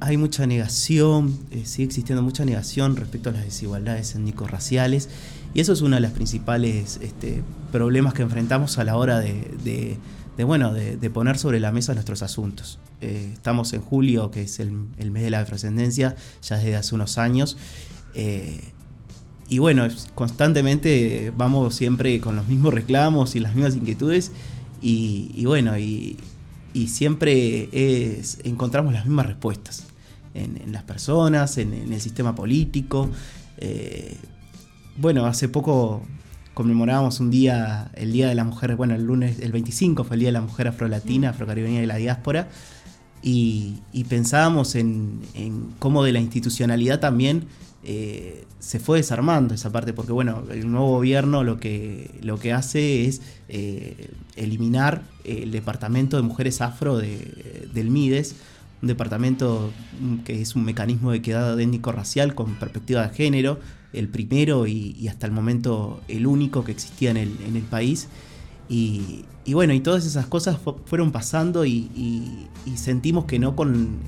Hay 0.00 0.16
mucha 0.16 0.46
negación, 0.46 1.36
eh, 1.50 1.64
sigue 1.64 1.86
existiendo 1.86 2.22
mucha 2.22 2.44
negación 2.44 2.94
respecto 2.94 3.30
a 3.30 3.32
las 3.32 3.44
desigualdades 3.44 4.14
étnico-raciales 4.14 5.08
y 5.54 5.60
eso 5.60 5.72
es 5.72 5.80
uno 5.80 5.96
de 5.96 6.02
los 6.02 6.12
principales 6.12 6.98
este, 7.02 7.42
problemas 7.72 8.14
que 8.14 8.22
enfrentamos 8.22 8.78
a 8.78 8.84
la 8.84 8.96
hora 8.96 9.18
de, 9.20 9.98
bueno, 10.38 10.72
de, 10.72 11.10
poner 11.10 11.38
sobre 11.38 11.58
la 11.58 11.72
mesa 11.72 11.94
nuestros 11.94 12.22
asuntos. 12.22 12.78
Eh, 13.00 13.30
estamos 13.32 13.72
en 13.72 13.80
julio, 13.80 14.30
que 14.30 14.42
es 14.42 14.60
el, 14.60 14.70
mes 14.70 15.22
de 15.22 15.30
la 15.30 15.40
afrodescendencia, 15.40 16.16
ya 16.42 16.56
desde 16.56 16.76
hace 16.76 16.94
unos 16.94 17.18
años. 17.18 17.56
Eh, 18.14 18.72
y 19.48 19.58
bueno, 19.58 19.88
constantemente 20.14 21.32
vamos 21.36 21.74
siempre 21.74 22.20
con 22.20 22.36
los 22.36 22.46
mismos 22.46 22.74
reclamos 22.74 23.34
y 23.34 23.40
las 23.40 23.54
mismas 23.54 23.74
inquietudes. 23.74 24.32
Y, 24.82 25.44
bueno, 25.46 25.78
y, 25.78 26.18
siempre 26.86 27.68
encontramos 28.44 28.92
las 28.92 29.04
mismas 29.04 29.26
respuestas 29.26 29.86
en, 30.34 30.70
las 30.70 30.84
personas, 30.84 31.58
en, 31.58 31.72
el 31.72 32.00
sistema 32.00 32.34
político. 32.34 33.10
Eh, 33.56 34.16
bueno, 34.98 35.26
hace 35.26 35.48
poco 35.48 36.02
conmemorábamos 36.54 37.20
un 37.20 37.30
día, 37.30 37.90
el 37.94 38.12
Día 38.12 38.28
de 38.28 38.34
la 38.34 38.42
Mujer, 38.42 38.74
bueno, 38.74 38.94
el 38.96 39.04
lunes, 39.04 39.38
el 39.40 39.52
25 39.52 40.02
fue 40.02 40.16
el 40.16 40.20
Día 40.20 40.28
de 40.28 40.32
la 40.32 40.40
Mujer 40.40 40.66
Afrolatina, 40.66 41.30
Afrocaribeña 41.30 41.80
y 41.82 41.86
la 41.86 41.96
Diáspora, 41.96 42.48
y, 43.22 43.80
pensábamos 44.08 44.74
en, 44.74 45.20
cómo 45.78 46.02
de 46.02 46.12
la 46.12 46.20
institucionalidad 46.20 47.00
también 47.00 47.44
eh, 47.84 48.44
se 48.58 48.80
fue 48.80 48.98
desarmando 48.98 49.54
esa 49.54 49.70
parte, 49.70 49.92
porque 49.92 50.12
bueno, 50.12 50.42
el 50.50 50.70
nuevo 50.70 50.88
gobierno 50.88 51.44
lo 51.44 51.60
que, 51.60 52.18
lo 52.22 52.38
que 52.38 52.52
hace 52.52 53.06
es 53.06 53.22
eh, 53.48 54.10
eliminar 54.34 55.02
el 55.24 55.52
departamento 55.52 56.16
de 56.16 56.24
mujeres 56.24 56.60
afro 56.60 56.98
del 56.98 57.90
MIDES, 57.90 58.34
un 58.82 58.88
departamento 58.88 59.72
que 60.24 60.40
es 60.40 60.56
un 60.56 60.64
mecanismo 60.64 61.12
de 61.12 61.22
quedada 61.22 61.60
étnico-racial 61.60 62.34
con 62.34 62.54
perspectiva 62.54 63.06
de 63.06 63.14
género, 63.14 63.60
el 63.92 64.08
primero 64.08 64.66
y, 64.66 65.08
hasta 65.08 65.26
el 65.26 65.32
momento 65.32 66.00
el 66.08 66.26
único 66.26 66.64
que 66.64 66.72
existía 66.72 67.10
en 67.10 67.16
el, 67.16 67.36
en 67.46 67.56
el 67.56 67.62
país. 67.62 68.08
Y, 68.68 69.24
bueno, 69.52 69.72
y 69.72 69.80
todas 69.80 70.04
esas 70.04 70.26
cosas 70.26 70.58
fueron 70.84 71.10
pasando 71.10 71.64
y, 71.64 72.48
sentimos 72.76 73.24
que 73.24 73.38
no 73.38 73.56
con, 73.56 73.98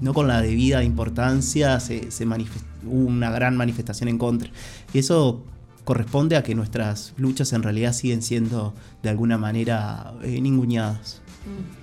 no 0.00 0.12
con 0.12 0.28
la 0.28 0.42
debida 0.42 0.84
importancia 0.84 1.80
se, 1.80 2.10
se 2.10 2.26
hubo 2.26 3.06
una 3.08 3.30
gran 3.30 3.56
manifestación 3.56 4.08
en 4.08 4.18
contra. 4.18 4.50
Y 4.92 4.98
eso 4.98 5.42
corresponde 5.84 6.36
a 6.36 6.42
que 6.42 6.54
nuestras 6.54 7.14
luchas 7.16 7.52
en 7.54 7.62
realidad 7.62 7.94
siguen 7.94 8.20
siendo 8.20 8.74
de 9.02 9.08
alguna 9.08 9.38
manera 9.38 10.12
eh, 10.22 10.40
ninguneadas. 10.40 11.22
Mm. 11.46 11.77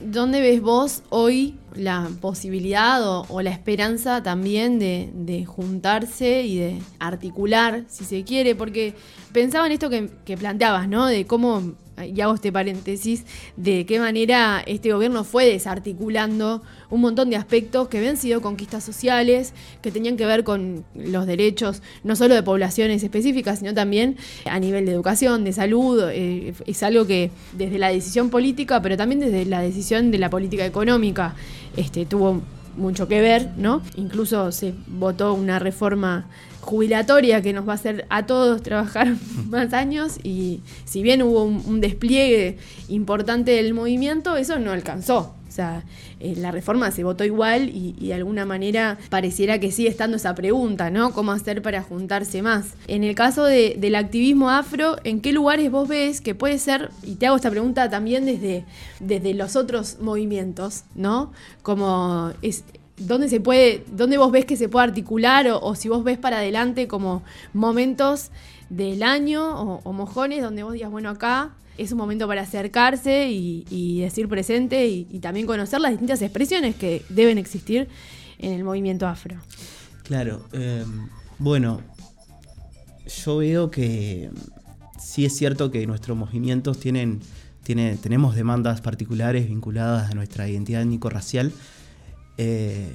¿Dónde 0.00 0.40
ves 0.40 0.60
vos 0.60 1.02
hoy 1.08 1.56
la 1.74 2.10
posibilidad 2.20 3.00
o, 3.02 3.42
la 3.42 3.50
esperanza 3.50 4.22
también 4.22 4.78
de, 4.78 5.44
juntarse 5.46 6.42
y 6.42 6.58
de 6.58 6.82
articular, 6.98 7.84
si 7.88 8.04
se 8.04 8.24
quiere? 8.24 8.54
Porque 8.54 8.94
pensaba 9.32 9.66
en 9.66 9.72
esto 9.72 9.90
que, 9.90 10.10
que 10.24 10.36
planteabas, 10.36 10.88
¿no? 10.88 11.06
De 11.06 11.26
cómo 11.26 11.74
y 12.02 12.20
hago 12.20 12.34
este 12.34 12.50
paréntesis, 12.50 13.24
de 13.56 13.86
qué 13.86 13.98
manera 13.98 14.62
este 14.66 14.92
gobierno 14.92 15.24
fue 15.24 15.46
desarticulando 15.46 16.62
un 16.90 17.00
montón 17.00 17.30
de 17.30 17.36
aspectos 17.36 17.88
que 17.88 17.98
habían 17.98 18.16
sido 18.16 18.40
conquistas 18.40 18.84
sociales, 18.84 19.52
que 19.80 19.90
tenían 19.90 20.16
que 20.16 20.26
ver 20.26 20.44
con 20.44 20.84
los 20.94 21.26
derechos 21.26 21.82
no 22.02 22.16
solo 22.16 22.34
de 22.34 22.42
poblaciones 22.42 23.02
específicas, 23.02 23.60
sino 23.60 23.74
también 23.74 24.16
a 24.44 24.58
nivel 24.58 24.86
de 24.86 24.92
educación, 24.92 25.44
de 25.44 25.52
salud. 25.52 26.02
Eh, 26.10 26.54
es 26.66 26.82
algo 26.82 27.06
que 27.06 27.30
desde 27.56 27.78
la 27.78 27.88
decisión 27.88 28.30
política, 28.30 28.82
pero 28.82 28.96
también 28.96 29.20
desde 29.20 29.44
la 29.44 29.60
decisión 29.60 30.10
de 30.10 30.18
la 30.18 30.30
política 30.30 30.66
económica, 30.66 31.34
este, 31.76 32.06
tuvo 32.06 32.42
mucho 32.76 33.08
que 33.08 33.20
ver, 33.20 33.50
¿no? 33.56 33.82
Incluso 33.96 34.50
se 34.52 34.74
votó 34.86 35.34
una 35.34 35.58
reforma 35.58 36.26
jubilatoria 36.64 37.42
que 37.42 37.52
nos 37.52 37.68
va 37.68 37.72
a 37.72 37.76
hacer 37.76 38.06
a 38.08 38.26
todos 38.26 38.62
trabajar 38.62 39.14
más 39.48 39.72
años 39.72 40.18
y 40.22 40.62
si 40.84 41.02
bien 41.02 41.22
hubo 41.22 41.44
un, 41.44 41.80
despliegue 41.80 42.58
importante 42.88 43.52
del 43.52 43.74
movimiento, 43.74 44.36
eso 44.36 44.58
no 44.58 44.72
alcanzó. 44.72 45.34
O 45.46 45.52
sea, 45.54 45.84
eh, 46.18 46.34
la 46.36 46.50
reforma 46.50 46.90
se 46.90 47.04
votó 47.04 47.22
igual 47.22 47.68
y, 47.68 47.92
de 48.00 48.14
alguna 48.14 48.44
manera 48.44 48.98
pareciera 49.08 49.60
que 49.60 49.70
sigue 49.70 49.88
estando 49.88 50.16
esa 50.16 50.34
pregunta, 50.34 50.90
¿no? 50.90 51.12
¿Cómo 51.12 51.30
hacer 51.30 51.62
para 51.62 51.82
juntarse 51.82 52.42
más? 52.42 52.74
En 52.88 53.04
el 53.04 53.14
caso 53.14 53.44
del 53.44 53.94
activismo 53.94 54.50
afro, 54.50 54.96
¿en 55.04 55.20
qué 55.20 55.32
lugares 55.32 55.70
vos 55.70 55.86
ves 55.86 56.20
que 56.20 56.34
puede 56.34 56.58
ser, 56.58 56.90
y 57.04 57.16
te 57.16 57.26
hago 57.26 57.36
esta 57.36 57.50
pregunta 57.50 57.88
también 57.88 58.24
desde, 58.24 58.64
desde 58.98 59.34
los 59.34 59.54
otros 59.54 59.98
movimientos, 60.00 60.84
¿no? 60.96 61.30
Como 61.62 62.32
es, 62.42 62.64
dónde 62.96 63.28
se 63.28 63.40
puede, 63.40 63.84
dónde 63.90 64.18
vos 64.18 64.30
ves 64.30 64.44
que 64.44 64.56
se 64.56 64.68
puede 64.68 64.84
articular 64.84 65.46
o, 65.50 65.74
si 65.74 65.88
vos 65.88 66.04
ves 66.04 66.18
para 66.18 66.38
adelante 66.38 66.86
como 66.88 67.22
momentos 67.52 68.30
del 68.70 69.02
año 69.02 69.80
o, 69.84 69.92
mojones 69.92 70.42
donde 70.42 70.62
vos 70.62 70.72
digas, 70.72 70.90
bueno, 70.90 71.10
acá 71.10 71.54
es 71.76 71.90
un 71.90 71.98
momento 71.98 72.28
para 72.28 72.42
acercarse 72.42 73.28
y, 73.30 74.00
decir 74.00 74.28
presente 74.28 74.86
y, 74.86 75.04
también 75.20 75.46
conocer 75.46 75.80
las 75.80 75.92
distintas 75.92 76.22
expresiones 76.22 76.76
que 76.76 77.04
deben 77.08 77.38
existir 77.38 77.88
en 78.38 78.52
el 78.52 78.64
movimiento 78.64 79.06
afro. 79.06 79.36
Claro, 80.04 80.44
em, 80.52 81.08
bueno, 81.38 81.80
yo 83.24 83.38
veo 83.38 83.70
que 83.70 84.30
sí 84.98 85.24
es 85.24 85.36
cierto 85.36 85.70
que 85.70 85.86
nuestros 85.86 86.16
movimientos 86.16 86.78
tienen, 86.78 87.20
tiene, 87.62 87.96
tenemos 87.96 88.34
demandas 88.34 88.80
particulares 88.80 89.48
vinculadas 89.48 90.10
a 90.10 90.14
nuestra 90.14 90.48
identidad 90.48 90.82
étnico-racial, 90.82 91.52
eh, 92.38 92.92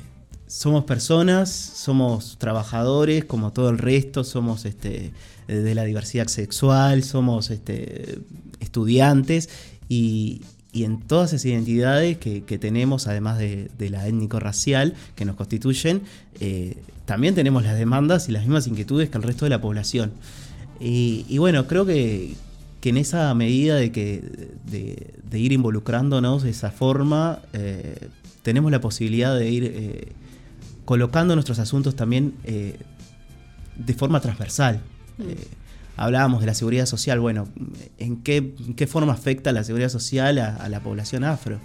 somos 0.47 0.83
personas, 0.85 1.49
somos 1.49 2.37
trabajadores 2.39 3.23
como 3.23 3.53
todo 3.53 3.69
el 3.69 3.77
resto, 3.77 4.23
somos 4.23 4.65
este, 4.65 5.11
de 5.47 5.75
la 5.75 5.83
diversidad 5.83 6.27
sexual, 6.27 7.03
somos 7.03 7.51
este, 7.51 8.19
estudiantes 8.59 9.49
y, 9.87 10.41
en 10.71 10.99
todas 10.99 11.33
esas 11.33 11.45
identidades 11.45 12.17
que, 12.17 12.57
tenemos, 12.59 13.07
además 13.07 13.39
de, 13.39 13.69
la 13.89 14.07
étnico-racial 14.07 14.93
que 15.15 15.25
nos 15.25 15.35
constituyen, 15.35 16.03
eh, 16.39 16.77
también 17.05 17.33
tenemos 17.33 17.63
las 17.63 17.77
demandas 17.77 18.29
y 18.29 18.31
las 18.31 18.43
mismas 18.43 18.67
inquietudes 18.67 19.09
que 19.09 19.17
el 19.17 19.23
resto 19.23 19.45
de 19.45 19.49
la 19.49 19.61
población. 19.61 20.11
Y, 20.79 21.37
bueno, 21.39 21.65
creo 21.65 21.85
que, 21.85 22.35
en 22.83 22.97
esa 22.97 23.33
medida 23.33 23.75
de, 23.75 23.91
que, 23.91 24.23
de, 24.65 25.39
ir 25.39 25.51
involucrándonos 25.51 26.43
de 26.43 26.51
esa 26.51 26.69
forma, 26.69 27.39
eh, 27.53 28.07
tenemos 28.41 28.71
la 28.71 28.81
posibilidad 28.81 29.37
de 29.37 29.49
ir 29.49 29.63
eh, 29.65 30.11
colocando 30.85 31.35
nuestros 31.35 31.59
asuntos 31.59 31.95
también 31.95 32.35
eh, 32.43 32.79
de 33.75 33.93
forma 33.93 34.19
transversal. 34.19 34.81
Mm. 35.17 35.21
Eh, 35.29 35.47
hablábamos 35.97 36.41
de 36.41 36.47
la 36.47 36.53
seguridad 36.53 36.85
social, 36.85 37.19
bueno, 37.19 37.47
¿en 37.97 38.23
qué, 38.23 38.55
qué 38.75 38.87
forma 38.87 39.13
afecta 39.13 39.51
la 39.51 39.63
seguridad 39.63 39.89
social 39.89 40.37
a, 40.39 40.69
la 40.69 40.79
población 40.79 41.23
afro? 41.25 41.59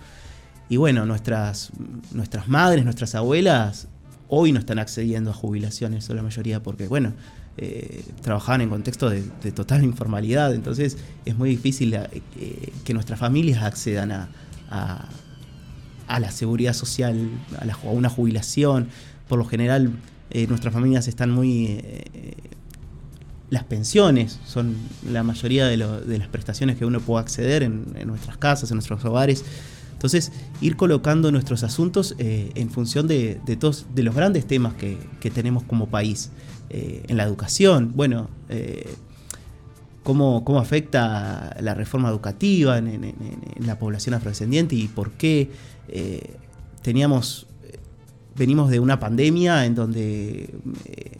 Y 0.69 0.77
bueno, 0.77 1.07
nuestras, 1.07 1.71
nuestras 2.13 2.49
madres, 2.49 2.85
nuestras 2.85 3.15
abuelas, 3.15 3.87
hoy 4.29 4.51
no 4.51 4.59
están 4.59 4.81
accediendo 4.81 5.31
a 5.31 5.35
jubilaciones, 5.35 6.09
o 6.11 6.15
la 6.15 6.23
mayoría, 6.23 6.63
porque 6.63 6.89
bueno, 6.89 7.13
trabajaban 8.23 8.63
en 8.63 8.71
contexto 8.71 9.09
de, 9.09 9.23
total 9.53 9.85
informalidad, 9.85 10.53
entonces 10.53 10.99
es 11.25 11.37
muy 11.37 11.51
difícil 11.51 11.97
que 12.85 12.93
nuestras 12.93 13.21
familias 13.21 13.63
accedan 13.63 14.11
a 14.11 14.29
a 14.75 15.07
la 16.21 16.31
seguridad 16.31 16.73
social, 16.73 17.29
a, 17.59 17.89
una 17.89 18.09
jubilación. 18.09 18.89
Por 19.29 19.39
lo 19.39 19.45
general, 19.45 19.93
eh, 20.31 20.47
nuestras 20.47 20.73
familias 20.75 21.09
están 21.09 21.31
muy... 21.31 21.67
Eh, 21.67 22.35
las 23.51 23.65
pensiones 23.65 24.41
son 24.47 24.75
la 25.09 25.23
mayoría 25.23 25.67
de, 25.67 25.77
las 25.77 26.29
prestaciones 26.29 26.77
que 26.77 26.85
uno 26.85 26.99
puede 27.01 27.23
acceder 27.23 27.63
en, 27.63 27.95
nuestras 28.05 28.37
casas, 28.37 28.71
en 28.71 28.77
nuestros 28.77 29.05
hogares. 29.05 29.45
Entonces, 29.93 30.33
ir 30.61 30.77
colocando 30.77 31.31
nuestros 31.31 31.63
asuntos 31.63 32.17
eh, 32.19 32.51
en 32.57 32.69
función 32.71 33.07
de, 33.07 33.41
todos, 33.61 33.87
de 33.95 34.03
los 34.03 34.15
grandes 34.15 34.47
temas 34.47 34.75
que, 34.75 34.99
tenemos 35.31 35.63
como 35.63 35.89
país. 35.89 36.31
en 36.71 37.17
la 37.17 37.23
educación, 37.23 37.93
bueno, 37.95 38.29
cómo, 40.05 40.45
cómo, 40.45 40.61
afecta 40.61 41.57
la 41.61 41.75
reforma 41.75 42.09
educativa 42.11 42.79
en, 42.79 43.15
la 43.59 43.79
población 43.79 44.15
afrodescendiente 44.15 44.77
y 44.77 44.87
por 44.87 45.13
qué 45.13 45.51
eh, 45.89 46.37
teníamos, 46.83 47.49
venimos 48.37 48.71
de 48.71 48.79
una 48.79 49.01
pandemia 49.01 49.65
en 49.65 49.75
donde 49.75 50.55
eh, 50.85 51.19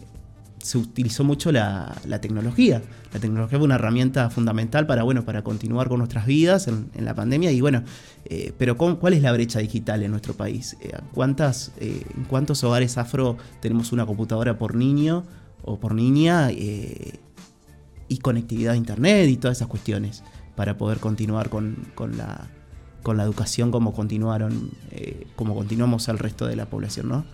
se 0.59 0.77
utilizó 0.77 1.23
mucho 1.23 1.51
la, 1.51 1.95
tecnología. 2.21 2.81
La 3.11 3.19
tecnología 3.19 3.57
fue 3.57 3.65
una 3.65 3.75
herramienta 3.75 4.29
fundamental 4.29 4.85
para, 4.85 5.03
bueno, 5.03 5.25
para 5.25 5.43
continuar 5.43 5.89
con 5.89 5.97
nuestras 5.97 6.27
vidas 6.27 6.67
en, 6.67 6.89
la 7.03 7.15
pandemia. 7.15 7.51
Y 7.51 7.61
bueno, 7.61 7.83
eh, 8.25 8.53
pero 8.57 8.77
¿cuál 8.77 9.13
es 9.13 9.21
la 9.21 9.31
brecha 9.31 9.59
digital 9.59 10.03
en 10.03 10.11
nuestro 10.11 10.35
país? 10.35 10.77
¿Cuántas, 11.13 11.71
¿En 11.79 12.25
cuántos 12.27 12.63
hogares 12.63 12.97
afro 12.97 13.37
tenemos 13.61 13.91
una 13.91 14.05
computadora 14.05 14.57
por 14.57 14.75
niño 14.75 15.23
o 15.63 15.79
por 15.79 15.95
niña? 15.95 16.51
Y 18.07 18.17
conectividad 18.17 18.73
a 18.73 18.77
internet 18.77 19.29
y 19.29 19.37
todas 19.37 19.57
esas 19.57 19.67
cuestiones 19.67 20.23
para 20.55 20.77
poder 20.77 20.99
continuar 20.99 21.49
con, 21.49 21.77
la, 22.15 22.47
con 23.03 23.17
la 23.17 23.23
educación 23.23 23.71
como 23.71 23.93
continuaron, 23.93 24.71
eh, 24.91 25.27
como 25.35 25.53
continuamos 25.55 26.09
al 26.09 26.19
resto 26.19 26.47
de 26.47 26.55
la 26.55 26.65
población, 26.67 27.09
¿no? 27.09 27.25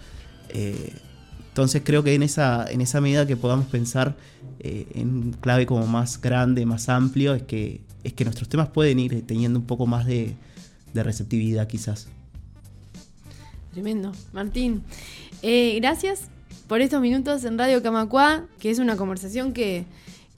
Eh, 0.49 0.93
entonces 1.47 1.81
creo 1.83 2.03
que 2.03 2.13
en 2.13 2.23
esa, 2.23 2.65
en 2.69 2.81
esa 2.81 3.01
medida 3.01 3.27
que 3.27 3.35
podamos 3.35 3.67
pensar 3.67 4.15
eh, 4.59 4.87
en 4.95 5.09
un 5.09 5.31
clave 5.33 5.65
como 5.65 5.85
más 5.85 6.19
grande, 6.21 6.65
más 6.65 6.87
amplio, 6.89 7.35
es 7.35 7.43
que, 7.43 7.81
es 8.03 8.13
que 8.13 8.23
nuestros 8.23 8.47
temas 8.47 8.69
pueden 8.69 8.99
ir 8.99 9.25
teniendo 9.27 9.59
un 9.59 9.65
poco 9.65 9.85
más 9.85 10.05
de, 10.05 10.35
receptividad 10.93 11.67
quizás. 11.67 12.07
Tremendo. 13.71 14.11
Martín, 14.33 14.83
gracias 15.41 16.23
por 16.67 16.81
estos 16.81 17.01
minutos 17.01 17.45
en 17.45 17.57
Radio 17.57 17.81
Camacua, 17.81 18.45
que 18.59 18.69
es 18.71 18.79
una 18.79 18.97
conversación 18.97 19.53
que, 19.53 19.85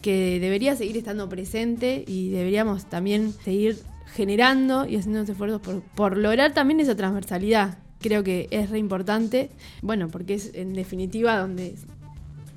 que 0.04 0.40
debería 0.40 0.76
seguir 0.76 0.98
estando 0.98 1.28
presente 1.30 2.04
y 2.06 2.30
deberíamos 2.30 2.86
también 2.86 3.32
seguir 3.32 3.78
generando 4.14 4.86
y 4.86 4.98
haciendo 4.98 5.22
esfuerzos 5.22 5.62
por, 5.62 5.82
por 5.82 6.18
lograr 6.18 6.54
también 6.54 6.80
esa 6.82 6.96
transversalidad. 6.96 7.80
Creo 8.00 8.22
que 8.22 8.48
es 8.52 8.70
re 8.70 8.78
importante, 8.78 9.50
bueno, 9.82 10.10
porque 10.10 10.36
es 10.36 10.52
en 10.54 10.74
definitiva 10.74 11.38
donde 11.38 11.76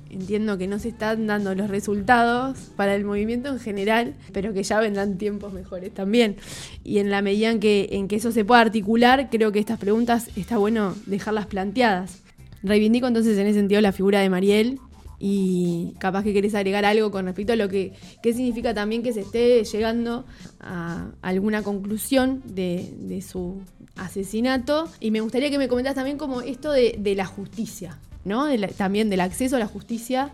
entiendo 0.09 0.57
que 0.57 0.67
no 0.67 0.77
se 0.77 0.89
están 0.89 1.25
dando 1.25 1.55
los 1.55 1.69
resultados 1.69 2.57
para 2.75 2.95
el 2.95 3.05
movimiento 3.05 3.49
en 3.49 3.59
general, 3.59 4.15
pero 4.33 4.53
que 4.53 4.63
ya 4.63 4.79
vendrán 4.81 5.17
tiempos 5.17 5.53
mejores 5.53 5.93
también. 5.93 6.35
Y 6.83 6.99
en 6.99 7.09
la 7.09 7.21
medida 7.21 7.49
en 7.49 7.61
que, 7.61 7.87
en 7.91 8.09
que 8.09 8.17
eso 8.17 8.33
se 8.33 8.43
pueda 8.43 8.61
articular, 8.61 9.29
creo 9.31 9.53
que 9.53 9.59
estas 9.59 9.79
preguntas 9.79 10.29
está 10.35 10.57
bueno 10.57 10.95
dejarlas 11.05 11.47
planteadas. 11.47 12.23
Reivindico 12.61 13.07
entonces 13.07 13.37
en 13.37 13.47
ese 13.47 13.59
sentido 13.59 13.79
la 13.79 13.93
figura 13.93 14.19
de 14.19 14.29
Mariel, 14.29 14.79
y 15.19 15.93
capaz 15.99 16.23
que 16.23 16.33
querés 16.33 16.53
agregar 16.53 16.85
algo 16.85 17.09
con 17.09 17.25
respecto 17.25 17.53
a 17.53 17.55
lo 17.55 17.69
que 17.69 17.93
significa 18.23 18.73
también 18.73 19.01
que 19.01 19.13
se 19.13 19.21
esté 19.21 19.63
llegando 19.63 20.25
a 20.59 21.09
alguna 21.21 21.63
conclusión 21.63 22.43
de, 22.45 23.23
su 23.27 23.61
asesinato. 23.95 24.87
Y 24.99 25.11
me 25.11 25.21
gustaría 25.21 25.49
que 25.49 25.57
me 25.57 25.67
comentas 25.67 25.95
también 25.95 26.17
como 26.17 26.41
esto 26.41 26.71
de, 26.71 27.13
la 27.15 27.25
justicia, 27.25 27.97
¿no? 28.25 28.45
también 28.75 29.09
del 29.09 29.21
acceso 29.21 29.55
a 29.55 29.59
la 29.59 29.67
justicia 29.67 30.33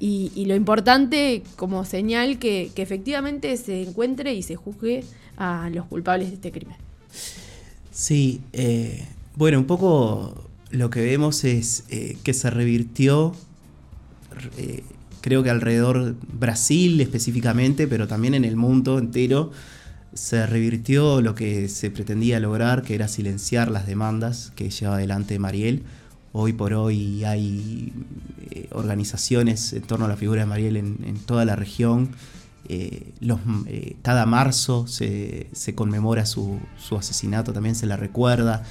y, 0.00 0.44
lo 0.46 0.56
importante 0.56 1.42
como 1.56 1.84
señal 1.84 2.38
que, 2.38 2.72
efectivamente 2.76 3.56
se 3.56 3.82
encuentre 3.82 4.34
y 4.34 4.42
se 4.42 4.56
juzgue 4.56 5.04
a 5.36 5.70
los 5.72 5.86
culpables 5.86 6.28
de 6.28 6.34
este 6.34 6.50
crimen. 6.50 6.76
Sí, 7.92 8.40
eh, 8.52 9.06
bueno, 9.36 9.58
un 9.58 9.66
poco 9.66 10.48
lo 10.70 10.90
que 10.90 11.00
vemos 11.00 11.44
es 11.44 11.84
eh, 11.90 12.16
que 12.24 12.34
se 12.34 12.50
revirtió 12.50 13.34
eh, 14.56 14.82
creo 15.20 15.42
que 15.42 15.50
alrededor 15.50 16.16
Brasil 16.32 17.00
específicamente, 17.00 17.86
pero 17.86 18.06
también 18.06 18.34
en 18.34 18.44
el 18.44 18.56
mundo 18.56 18.98
entero, 18.98 19.52
se 20.12 20.46
revirtió 20.46 21.20
lo 21.20 21.34
que 21.34 21.68
se 21.68 21.90
pretendía 21.90 22.38
lograr, 22.40 22.82
que 22.82 22.94
era 22.94 23.08
silenciar 23.08 23.70
las 23.70 23.86
demandas 23.86 24.52
que 24.54 24.70
lleva 24.70 24.94
adelante 24.94 25.38
Mariel. 25.38 25.82
Hoy 26.32 26.52
por 26.52 26.72
hoy 26.72 27.24
hay 27.24 27.92
eh, 28.50 28.68
organizaciones 28.72 29.72
en 29.72 29.82
torno 29.82 30.04
a 30.06 30.08
la 30.08 30.16
figura 30.16 30.42
de 30.42 30.46
Mariel 30.46 30.76
en, 30.76 31.16
toda 31.26 31.44
la 31.44 31.56
región. 31.56 32.10
Eh, 32.68 33.12
cada 34.02 34.26
marzo 34.26 34.86
se, 34.86 35.48
conmemora 35.74 36.26
su, 36.26 36.58
asesinato, 36.96 37.52
también 37.52 37.74
se 37.74 37.86
la 37.86 37.96
recuerda. 37.96 38.62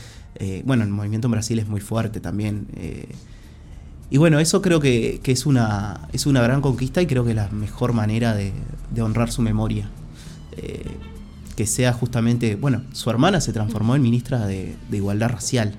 bueno, 0.65 0.84
el 0.84 0.89
movimiento 0.89 1.27
en 1.27 1.32
Brasil 1.32 1.60
es 1.60 1.67
muy 1.67 1.82
fuerte 1.82 2.20
también. 2.20 2.67
Y 4.13 4.17
bueno, 4.17 4.39
eso 4.39 4.62
creo 4.62 4.79
que, 4.79 5.20
es, 5.25 5.48
una, 5.48 6.08
es 6.13 6.27
una 6.27 6.43
gran 6.43 6.62
conquista 6.62 7.01
y 7.01 7.08
creo 7.08 7.24
que 7.24 7.32
es 7.32 7.36
la 7.36 7.50
mejor 7.50 7.93
manera 7.93 8.36
de, 8.36 8.53
honrar 9.01 9.32
su 9.32 9.41
memoria. 9.41 9.89
Eh, 10.55 10.86
que 11.55 11.65
sea 11.65 11.93
justamente, 11.93 12.55
bueno, 12.55 12.84
su 12.93 13.10
hermana 13.10 13.41
se 13.41 13.53
transformó 13.53 13.96
en 13.96 14.03
ministra 14.03 14.46
de, 14.46 14.75
Igualdad 14.91 15.29
Racial 15.29 15.74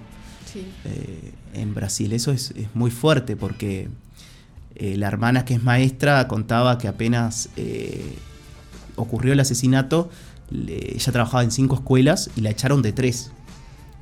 eh, 0.56 1.32
en 1.52 1.74
Brasil. 1.74 2.12
Eso 2.12 2.32
es, 2.32 2.52
muy 2.74 2.90
fuerte 2.90 3.36
porque 3.36 3.88
eh, 4.74 4.96
la 4.96 5.06
hermana 5.06 5.44
que 5.44 5.54
es 5.54 5.62
maestra 5.62 6.26
contaba 6.26 6.76
que 6.76 6.88
apenas 6.88 7.50
ocurrió 8.96 9.32
el 9.32 9.38
asesinato, 9.38 10.10
ella 10.50 11.12
trabajaba 11.12 11.44
en 11.44 11.52
cinco 11.52 11.76
escuelas 11.76 12.32
y 12.34 12.40
la 12.40 12.50
echaron 12.50 12.82
de 12.82 12.92
tres. 12.92 13.30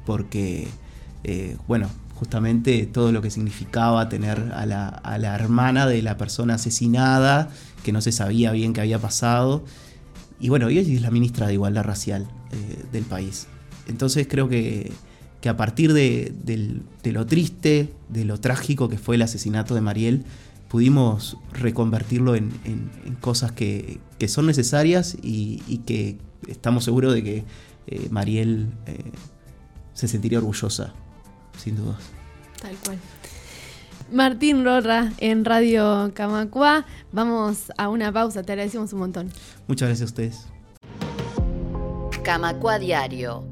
Porque, 0.07 0.69
bueno, 1.69 1.91
justamente 2.15 2.87
todo 2.87 3.13
lo 3.13 3.23
que 3.23 3.31
significaba 3.31 4.09
tener 4.09 4.53
a 4.55 4.67
la, 4.67 5.35
hermana 5.35 5.87
de 5.87 6.03
la 6.03 6.17
persona 6.17 6.55
asesinada, 6.55 7.51
que 7.83 7.93
no 7.93 8.01
se 8.01 8.13
sabía 8.13 8.53
bien 8.53 8.73
qué 8.73 8.81
había 8.81 8.99
pasado. 8.99 9.65
Y 10.39 10.49
bueno, 10.49 10.69
ella 10.69 10.81
es 10.81 11.03
la 11.03 11.11
ministra 11.11 11.47
de 11.47 11.55
Igualdad 11.55 11.85
Racial 11.85 12.29
eh, 12.53 12.85
del 12.93 13.05
país. 13.05 13.49
Entonces 13.89 14.27
creo 14.29 14.49
que, 14.49 14.93
a 15.49 15.57
partir 15.57 15.93
de, 15.93 16.33
lo 17.05 17.27
triste, 17.27 17.93
de 18.09 18.25
lo 18.25 18.39
trágico 18.39 18.89
que 18.89 18.99
fue 18.99 19.17
el 19.17 19.23
asesinato 19.23 19.75
de 19.75 19.81
Mariel, 19.81 20.25
pudimos 20.69 21.37
reconvertirlo 21.53 22.35
en, 22.35 22.53
cosas 23.21 23.53
que, 23.53 24.01
son 24.29 24.47
necesarias 24.47 25.17
y, 25.23 25.83
que 25.87 26.19
estamos 26.47 26.85
seguros 26.85 27.15
de 27.15 27.23
que 27.25 27.45
eh, 27.89 28.09
Mariel 28.11 28.69
eh, 28.87 29.11
se 29.93 30.07
sentiría 30.07 30.39
orgullosa 30.39 30.95
sin 31.57 31.77
duda. 31.77 31.99
Tal 32.61 32.77
cual. 32.85 32.99
Martín 34.13 34.65
Rorra 34.65 35.13
en 35.19 35.45
Radio 35.45 36.13
Camacua. 36.15 36.85
Vamos 37.13 37.73
a 37.79 37.89
una 37.89 38.13
pausa, 38.13 38.43
te 38.43 38.53
agradecemos 38.53 38.93
un 38.93 38.99
montón. 38.99 39.33
Muchas 39.67 39.89
gracias 39.89 40.03
a 40.03 40.11
ustedes. 40.11 40.47
Camacua 42.23 42.79
Diario. 42.79 43.45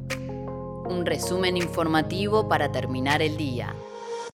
Un 0.88 1.06
resumen 1.06 1.56
informativo 1.56 2.48
para 2.48 2.70
terminar 2.72 3.22
el 3.22 3.36
día. 3.36 3.74